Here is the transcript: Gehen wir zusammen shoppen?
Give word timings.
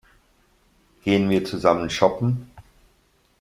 Gehen 1.03 1.29
wir 1.29 1.45
zusammen 1.45 1.91
shoppen? 1.91 2.49